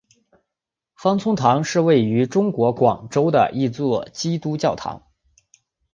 [0.95, 5.03] 芳村堂是位于中国广州的一座基督教堂。